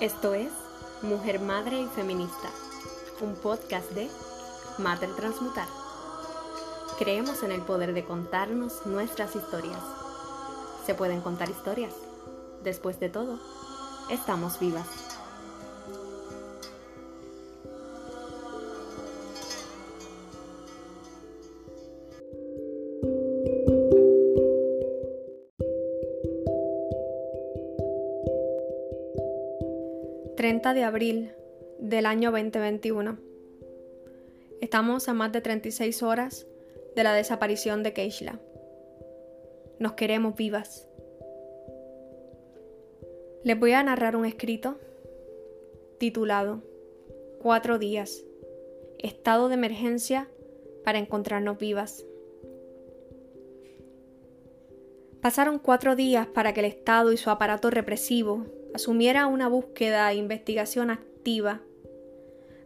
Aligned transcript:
Esto 0.00 0.34
es 0.34 0.52
Mujer, 1.00 1.40
Madre 1.40 1.80
y 1.80 1.86
Feminista, 1.86 2.50
un 3.22 3.34
podcast 3.34 3.90
de 3.92 4.10
Mater 4.76 5.08
Transmutar. 5.16 5.66
Creemos 6.98 7.42
en 7.42 7.50
el 7.50 7.62
poder 7.62 7.94
de 7.94 8.04
contarnos 8.04 8.84
nuestras 8.84 9.34
historias. 9.34 9.80
Se 10.84 10.94
pueden 10.94 11.22
contar 11.22 11.48
historias. 11.48 11.94
Después 12.62 13.00
de 13.00 13.08
todo, 13.08 13.38
estamos 14.10 14.60
vivas. 14.60 15.05
30 30.46 30.74
de 30.74 30.84
abril 30.84 31.32
del 31.80 32.06
año 32.06 32.30
2021. 32.30 33.18
Estamos 34.60 35.08
a 35.08 35.12
más 35.12 35.32
de 35.32 35.40
36 35.40 36.04
horas 36.04 36.46
de 36.94 37.02
la 37.02 37.14
desaparición 37.14 37.82
de 37.82 37.92
Keishla. 37.92 38.38
Nos 39.80 39.94
queremos 39.94 40.36
vivas. 40.36 40.86
Les 43.42 43.58
voy 43.58 43.72
a 43.72 43.82
narrar 43.82 44.14
un 44.14 44.24
escrito 44.24 44.78
titulado 45.98 46.62
Cuatro 47.42 47.80
días. 47.80 48.22
Estado 49.00 49.48
de 49.48 49.54
emergencia 49.54 50.28
para 50.84 51.00
encontrarnos 51.00 51.58
vivas. 51.58 52.06
Pasaron 55.26 55.58
cuatro 55.58 55.96
días 55.96 56.28
para 56.28 56.54
que 56.54 56.60
el 56.60 56.66
Estado 56.66 57.10
y 57.10 57.16
su 57.16 57.30
aparato 57.30 57.68
represivo 57.68 58.46
asumiera 58.76 59.26
una 59.26 59.48
búsqueda 59.48 60.08
e 60.12 60.14
investigación 60.14 60.88
activa. 60.88 61.62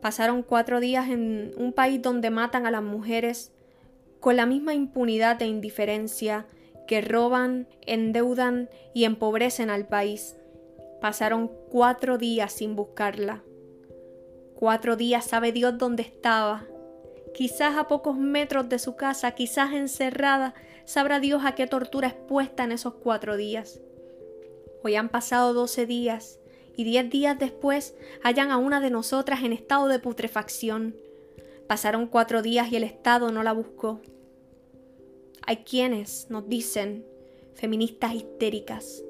Pasaron 0.00 0.42
cuatro 0.42 0.80
días 0.80 1.10
en 1.10 1.52
un 1.58 1.74
país 1.74 2.00
donde 2.00 2.30
matan 2.30 2.64
a 2.64 2.70
las 2.70 2.82
mujeres 2.82 3.52
con 4.20 4.36
la 4.36 4.46
misma 4.46 4.72
impunidad 4.72 5.42
e 5.42 5.46
indiferencia 5.46 6.46
que 6.86 7.02
roban, 7.02 7.68
endeudan 7.82 8.70
y 8.94 9.04
empobrecen 9.04 9.68
al 9.68 9.86
país. 9.86 10.34
Pasaron 11.02 11.50
cuatro 11.68 12.16
días 12.16 12.52
sin 12.52 12.74
buscarla. 12.74 13.42
Cuatro 14.54 14.96
días 14.96 15.26
sabe 15.26 15.52
Dios 15.52 15.76
dónde 15.76 16.04
estaba. 16.04 16.64
Quizás 17.36 17.76
a 17.76 17.86
pocos 17.86 18.16
metros 18.16 18.70
de 18.70 18.78
su 18.78 18.96
casa, 18.96 19.32
quizás 19.32 19.74
encerrada, 19.74 20.54
sabrá 20.86 21.20
Dios 21.20 21.44
a 21.44 21.54
qué 21.54 21.66
tortura 21.66 22.08
expuesta 22.08 22.64
en 22.64 22.72
esos 22.72 22.94
cuatro 22.94 23.36
días. 23.36 23.78
Hoy 24.82 24.94
han 24.94 25.10
pasado 25.10 25.52
doce 25.52 25.84
días 25.84 26.40
y 26.78 26.84
diez 26.84 27.10
días 27.10 27.38
después 27.38 27.94
hallan 28.22 28.50
a 28.50 28.56
una 28.56 28.80
de 28.80 28.88
nosotras 28.88 29.44
en 29.44 29.52
estado 29.52 29.86
de 29.88 29.98
putrefacción. 29.98 30.96
Pasaron 31.66 32.06
cuatro 32.06 32.40
días 32.40 32.72
y 32.72 32.76
el 32.76 32.84
Estado 32.84 33.30
no 33.30 33.42
la 33.42 33.52
buscó. 33.52 34.00
Hay 35.42 35.58
quienes 35.58 36.30
nos 36.30 36.48
dicen 36.48 37.04
feministas 37.52 38.14
histéricas. 38.14 39.04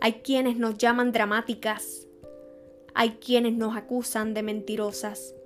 Hay 0.00 0.14
quienes 0.14 0.56
nos 0.56 0.78
llaman 0.78 1.12
dramáticas. 1.12 2.08
Hay 2.92 3.18
quienes 3.24 3.52
nos 3.52 3.76
acusan 3.76 4.34
de 4.34 4.42
mentirosas 4.42 5.36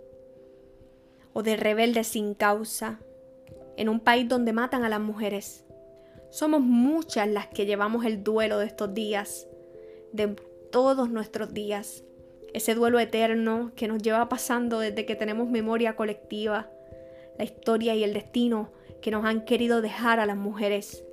o 1.33 1.43
de 1.43 1.57
rebeldes 1.57 2.09
sin 2.09 2.35
causa 2.35 3.01
en 3.77 3.89
un 3.89 4.01
país 4.01 4.29
donde 4.29 4.53
matan 4.53 4.85
a 4.85 4.89
las 4.89 5.01
mujeres. 5.01 5.65
Somos 6.31 6.61
muchas 6.61 7.29
las 7.29 7.47
que 7.49 7.67
llevamos 7.67 8.05
el 8.05 8.23
duelo 8.23 8.59
de 8.59 8.67
estos 8.67 8.93
días, 8.95 9.49
de 10.13 10.37
todos 10.71 11.11
nuestros 11.11 11.53
días. 11.55 12.05
Ese 12.53 12.75
duelo 12.75 12.99
eterno 12.99 13.73
que 13.77 13.89
nos 13.89 14.03
lleva 14.03 14.29
pasando 14.29 14.81
desde 14.81 15.07
que 15.07 15.17
tenemos 15.17 15.49
memoria 15.49 15.97
colectiva, 15.97 16.71
la 17.39 17.45
historia 17.45 17.95
y 17.95 18.05
el 18.05 18.13
destino 18.13 18.71
que 19.01 19.11
nos 19.11 19.25
han 19.25 19.45
querido 19.45 19.81
dejar 19.81 20.21
a 20.21 20.27
las 20.27 20.37
mujeres. 20.37 21.05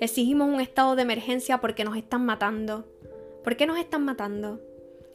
Exigimos 0.00 0.48
un 0.48 0.60
estado 0.60 0.96
de 0.96 1.02
emergencia 1.02 1.60
porque 1.60 1.84
nos 1.84 1.96
están 1.96 2.24
matando. 2.24 2.86
¿Por 3.42 3.56
qué 3.56 3.66
nos 3.66 3.78
están 3.78 4.04
matando? 4.04 4.60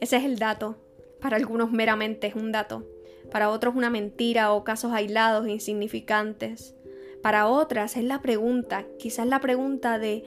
Ese 0.00 0.16
es 0.16 0.24
el 0.24 0.38
dato. 0.38 0.76
Para 1.20 1.36
algunos 1.36 1.72
meramente 1.72 2.28
es 2.28 2.34
un 2.34 2.52
dato. 2.52 2.86
Para 3.30 3.50
otros 3.50 3.74
una 3.76 3.90
mentira 3.90 4.52
o 4.52 4.64
casos 4.64 4.92
aislados 4.92 5.46
e 5.46 5.52
insignificantes. 5.52 6.74
Para 7.22 7.46
otras 7.46 7.96
es 7.96 8.04
la 8.04 8.22
pregunta, 8.22 8.86
quizás 8.98 9.26
la 9.26 9.40
pregunta 9.40 9.98
de 9.98 10.24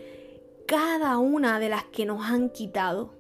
cada 0.68 1.18
una 1.18 1.60
de 1.60 1.70
las 1.70 1.84
que 1.86 2.06
nos 2.06 2.26
han 2.26 2.50
quitado. 2.50 3.14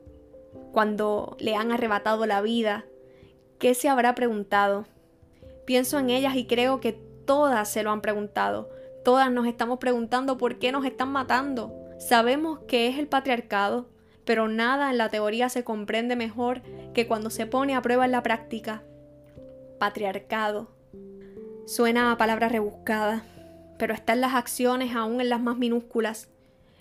Cuando 0.71 1.35
le 1.39 1.55
han 1.55 1.71
arrebatado 1.71 2.25
la 2.25 2.41
vida, 2.41 2.85
¿qué 3.59 3.73
se 3.73 3.89
habrá 3.89 4.15
preguntado? 4.15 4.85
Pienso 5.65 5.99
en 5.99 6.09
ellas 6.09 6.35
y 6.35 6.45
creo 6.45 6.79
que 6.79 6.93
todas 7.25 7.69
se 7.69 7.83
lo 7.83 7.91
han 7.91 8.01
preguntado. 8.01 8.69
Todas 9.03 9.31
nos 9.31 9.47
estamos 9.47 9.79
preguntando 9.79 10.37
por 10.37 10.59
qué 10.59 10.71
nos 10.71 10.85
están 10.85 11.11
matando. 11.11 11.73
Sabemos 11.99 12.59
que 12.67 12.87
es 12.87 12.97
el 12.97 13.07
patriarcado, 13.07 13.87
pero 14.25 14.47
nada 14.47 14.89
en 14.91 14.97
la 14.97 15.09
teoría 15.09 15.49
se 15.49 15.63
comprende 15.63 16.15
mejor 16.15 16.61
que 16.93 17.07
cuando 17.07 17.29
se 17.29 17.45
pone 17.45 17.75
a 17.75 17.81
prueba 17.81 18.05
en 18.05 18.11
la 18.11 18.23
práctica. 18.23 18.83
Patriarcado. 19.83 20.69
Suena 21.65 22.13
a 22.13 22.17
palabra 22.17 22.47
rebuscada, 22.47 23.25
pero 23.77 23.93
está 23.93 24.13
en 24.13 24.21
las 24.21 24.33
acciones 24.33 24.95
aún 24.95 25.19
en 25.19 25.27
las 25.27 25.41
más 25.41 25.57
minúsculas. 25.57 26.29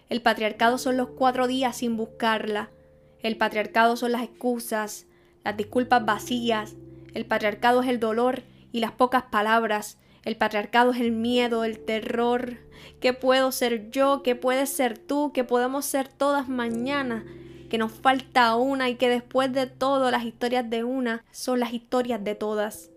El 0.08 0.22
patriarcado 0.22 0.78
son 0.78 0.96
los 0.96 1.08
cuatro 1.08 1.48
días 1.48 1.78
sin 1.78 1.96
buscarla. 1.96 2.70
El 3.18 3.36
patriarcado 3.36 3.96
son 3.96 4.12
las 4.12 4.22
excusas, 4.22 5.06
las 5.42 5.56
disculpas 5.56 6.06
vacías. 6.06 6.76
El 7.12 7.26
patriarcado 7.26 7.82
es 7.82 7.88
el 7.88 7.98
dolor 7.98 8.44
y 8.70 8.78
las 8.78 8.92
pocas 8.92 9.24
palabras. 9.24 9.98
El 10.24 10.36
patriarcado 10.36 10.92
es 10.92 11.00
el 11.00 11.10
miedo, 11.10 11.64
el 11.64 11.80
terror. 11.80 12.58
¿Qué 13.00 13.12
puedo 13.14 13.50
ser 13.50 13.90
yo? 13.90 14.22
¿Qué 14.22 14.36
puedes 14.36 14.70
ser 14.70 14.96
tú? 14.96 15.32
¿Qué 15.34 15.42
podemos 15.42 15.86
ser 15.86 16.06
todas 16.06 16.48
mañana? 16.48 17.24
Que 17.72 17.78
nos 17.78 17.90
falta 17.90 18.54
una 18.54 18.90
y 18.90 18.96
que 18.96 19.08
después 19.08 19.50
de 19.50 19.66
todo 19.66 20.10
las 20.10 20.26
historias 20.26 20.68
de 20.68 20.84
una 20.84 21.24
son 21.32 21.58
las 21.58 21.72
historias 21.72 22.22
de 22.22 22.34
todas. 22.34 22.90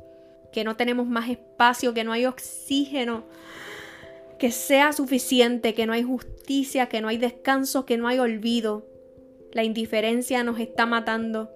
Que 0.52 0.66
no 0.66 0.76
tenemos 0.76 1.08
más 1.08 1.30
espacio, 1.30 1.94
que 1.94 2.04
no 2.04 2.12
hay 2.12 2.26
oxígeno 2.26 3.24
que 4.38 4.52
sea 4.52 4.92
suficiente, 4.92 5.74
que 5.74 5.86
no 5.86 5.94
hay 5.94 6.04
justicia, 6.04 6.88
que 6.88 7.02
no 7.02 7.08
hay 7.08 7.18
descanso, 7.18 7.86
que 7.86 7.98
no 7.98 8.08
hay 8.08 8.20
olvido. 8.20 8.86
La 9.54 9.64
indiferencia 9.64 10.44
nos 10.44 10.60
está 10.60 10.86
matando. 10.86 11.50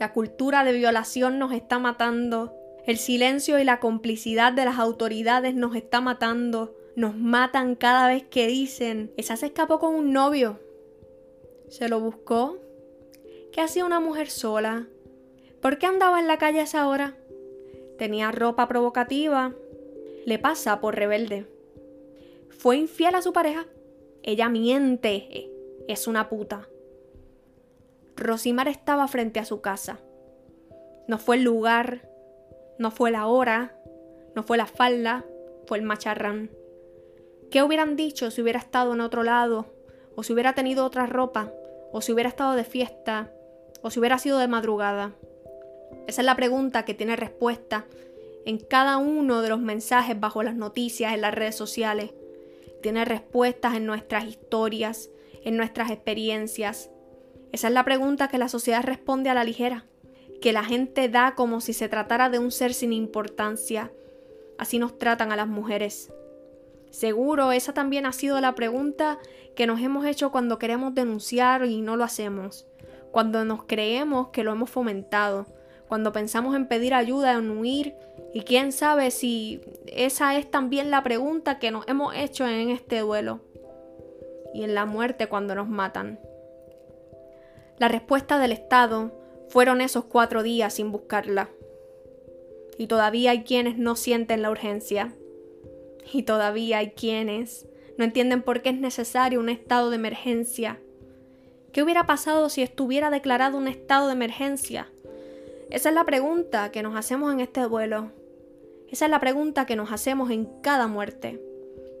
La 0.00 0.12
cultura 0.12 0.64
de 0.64 0.72
violación 0.72 1.38
nos 1.38 1.52
está 1.52 1.78
matando. 1.78 2.54
El 2.86 2.96
silencio 2.96 3.58
y 3.58 3.64
la 3.64 3.80
complicidad 3.80 4.52
de 4.52 4.64
las 4.64 4.78
autoridades 4.78 5.54
nos 5.54 5.76
está 5.76 6.00
matando. 6.00 6.74
Nos 6.96 7.14
matan 7.14 7.74
cada 7.74 8.08
vez 8.08 8.24
que 8.24 8.46
dicen, 8.46 9.12
esa 9.16 9.36
se 9.36 9.46
escapó 9.46 9.78
con 9.78 9.94
un 9.94 10.12
novio. 10.12 10.58
Se 11.68 11.88
lo 11.88 12.00
buscó. 12.00 12.58
¿Qué 13.52 13.60
hacía 13.60 13.84
una 13.84 14.00
mujer 14.00 14.30
sola? 14.30 14.86
¿Por 15.60 15.78
qué 15.78 15.86
andaba 15.86 16.20
en 16.20 16.26
la 16.26 16.38
calle 16.38 16.60
a 16.60 16.64
esa 16.64 16.88
hora? 16.88 17.16
Tenía 17.98 18.30
ropa 18.30 18.68
provocativa. 18.68 19.54
Le 20.26 20.38
pasa 20.38 20.80
por 20.80 20.94
rebelde 20.94 21.46
fue 22.58 22.76
infiel 22.76 23.14
a 23.14 23.22
su 23.22 23.32
pareja. 23.32 23.66
Ella 24.24 24.48
miente. 24.48 25.48
Es 25.86 26.08
una 26.08 26.28
puta. 26.28 26.68
Rosimar 28.16 28.66
estaba 28.66 29.06
frente 29.06 29.38
a 29.38 29.44
su 29.44 29.60
casa. 29.60 30.00
No 31.06 31.18
fue 31.18 31.36
el 31.36 31.44
lugar, 31.44 32.10
no 32.78 32.90
fue 32.90 33.12
la 33.12 33.28
hora, 33.28 33.76
no 34.34 34.42
fue 34.42 34.56
la 34.58 34.66
falda, 34.66 35.24
fue 35.66 35.78
el 35.78 35.84
macharrán. 35.84 36.50
¿Qué 37.50 37.62
hubieran 37.62 37.94
dicho 37.94 38.30
si 38.32 38.42
hubiera 38.42 38.58
estado 38.58 38.92
en 38.92 39.00
otro 39.00 39.22
lado? 39.22 39.66
¿O 40.16 40.24
si 40.24 40.32
hubiera 40.32 40.54
tenido 40.54 40.84
otra 40.84 41.06
ropa? 41.06 41.52
¿O 41.92 42.00
si 42.00 42.12
hubiera 42.12 42.28
estado 42.28 42.54
de 42.54 42.64
fiesta? 42.64 43.32
¿O 43.82 43.90
si 43.90 43.98
hubiera 43.98 44.18
sido 44.18 44.38
de 44.38 44.48
madrugada? 44.48 45.14
Esa 46.06 46.22
es 46.22 46.26
la 46.26 46.36
pregunta 46.36 46.84
que 46.84 46.94
tiene 46.94 47.16
respuesta 47.16 47.86
en 48.44 48.58
cada 48.58 48.96
uno 48.96 49.42
de 49.42 49.50
los 49.50 49.60
mensajes 49.60 50.18
bajo 50.18 50.42
las 50.42 50.54
noticias 50.54 51.12
en 51.12 51.20
las 51.20 51.34
redes 51.34 51.54
sociales 51.54 52.12
tiene 52.80 53.04
respuestas 53.04 53.74
en 53.74 53.86
nuestras 53.86 54.24
historias, 54.24 55.10
en 55.44 55.56
nuestras 55.56 55.90
experiencias. 55.90 56.90
Esa 57.52 57.68
es 57.68 57.74
la 57.74 57.84
pregunta 57.84 58.28
que 58.28 58.38
la 58.38 58.48
sociedad 58.48 58.82
responde 58.82 59.30
a 59.30 59.34
la 59.34 59.44
ligera, 59.44 59.86
que 60.40 60.52
la 60.52 60.64
gente 60.64 61.08
da 61.08 61.34
como 61.34 61.60
si 61.60 61.72
se 61.72 61.88
tratara 61.88 62.30
de 62.30 62.38
un 62.38 62.50
ser 62.50 62.74
sin 62.74 62.92
importancia. 62.92 63.92
Así 64.58 64.78
nos 64.78 64.98
tratan 64.98 65.32
a 65.32 65.36
las 65.36 65.48
mujeres. 65.48 66.12
Seguro 66.90 67.52
esa 67.52 67.74
también 67.74 68.06
ha 68.06 68.12
sido 68.12 68.40
la 68.40 68.54
pregunta 68.54 69.18
que 69.54 69.66
nos 69.66 69.80
hemos 69.80 70.06
hecho 70.06 70.30
cuando 70.30 70.58
queremos 70.58 70.94
denunciar 70.94 71.64
y 71.64 71.80
no 71.80 71.96
lo 71.96 72.04
hacemos, 72.04 72.66
cuando 73.10 73.44
nos 73.44 73.64
creemos 73.64 74.28
que 74.28 74.44
lo 74.44 74.52
hemos 74.52 74.70
fomentado, 74.70 75.46
cuando 75.88 76.12
pensamos 76.12 76.54
en 76.54 76.66
pedir 76.66 76.94
ayuda, 76.94 77.32
en 77.32 77.50
huir 77.50 77.94
y 78.32 78.42
quién 78.42 78.72
sabe 78.72 79.10
si 79.10 79.60
esa 79.86 80.36
es 80.36 80.50
también 80.50 80.90
la 80.90 81.02
pregunta 81.02 81.58
que 81.58 81.70
nos 81.70 81.86
hemos 81.88 82.14
hecho 82.14 82.46
en 82.46 82.70
este 82.70 83.00
duelo 83.00 83.40
y 84.54 84.62
en 84.64 84.74
la 84.74 84.86
muerte 84.86 85.28
cuando 85.28 85.54
nos 85.54 85.68
matan. 85.68 86.18
La 87.78 87.88
respuesta 87.88 88.38
del 88.38 88.52
Estado 88.52 89.12
Fueron 89.48 89.80
esos 89.80 90.04
cuatro 90.04 90.42
días 90.42 90.74
sin 90.74 90.92
buscarla. 90.92 91.48
Y 92.76 92.86
todavía 92.86 93.30
hay 93.30 93.44
quienes 93.44 93.78
no 93.78 93.96
sienten 93.96 94.42
la 94.42 94.50
urgencia. 94.50 95.14
Y 96.12 96.22
todavía 96.22 96.78
hay 96.78 96.90
quienes 96.90 97.68
no 97.98 98.04
entienden 98.04 98.42
por 98.42 98.62
qué 98.62 98.70
es 98.70 98.78
necesario 98.78 99.40
un 99.40 99.48
estado 99.48 99.90
de 99.90 99.96
emergencia. 99.96 100.80
¿Qué 101.72 101.82
hubiera 101.82 102.06
pasado 102.06 102.48
si 102.48 102.62
estuviera 102.62 103.10
declarado 103.10 103.58
un 103.58 103.68
estado 103.68 104.06
de 104.06 104.12
emergencia? 104.12 104.88
Esa 105.70 105.90
es 105.90 105.94
la 105.94 106.04
pregunta 106.04 106.70
que 106.70 106.82
nos 106.82 106.96
hacemos 106.96 107.32
en 107.32 107.40
este 107.40 107.60
duelo. 107.62 108.12
Esa 108.88 109.04
es 109.04 109.10
la 109.10 109.20
pregunta 109.20 109.66
que 109.66 109.76
nos 109.76 109.92
hacemos 109.92 110.30
en 110.30 110.46
cada 110.62 110.86
muerte. 110.86 111.42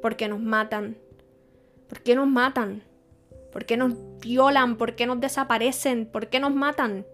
¿Por 0.00 0.16
qué 0.16 0.28
nos 0.28 0.40
matan? 0.40 0.96
¿Por 1.88 2.00
qué 2.00 2.14
nos 2.14 2.28
matan? 2.28 2.82
¿Por 3.52 3.66
qué 3.66 3.76
nos 3.76 3.92
violan? 4.20 4.76
¿Por 4.78 4.94
qué 4.94 5.04
nos 5.06 5.20
desaparecen? 5.20 6.06
¿Por 6.06 6.28
qué 6.28 6.40
nos 6.40 6.54
matan? 6.54 7.04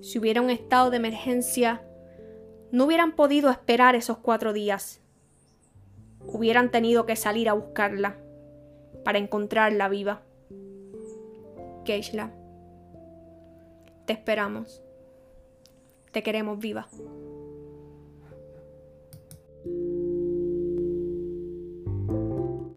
Si 0.00 0.18
hubiera 0.18 0.40
un 0.40 0.50
estado 0.50 0.90
de 0.90 0.98
emergencia, 0.98 1.82
no 2.70 2.84
hubieran 2.84 3.12
podido 3.12 3.50
esperar 3.50 3.94
esos 3.94 4.18
cuatro 4.18 4.52
días. 4.52 5.00
Hubieran 6.36 6.70
tenido 6.70 7.06
que 7.06 7.16
salir 7.16 7.48
a 7.48 7.54
buscarla 7.54 8.18
para 9.06 9.16
encontrarla 9.16 9.88
viva. 9.88 10.20
Keishla, 11.86 12.30
te 14.04 14.12
esperamos. 14.12 14.82
Te 16.12 16.22
queremos 16.22 16.58
viva. 16.58 16.88